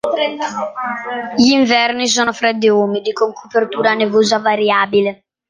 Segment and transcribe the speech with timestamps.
[1.37, 5.25] Gli inverni sono freddi e umidi, con copertura nevosa variabile.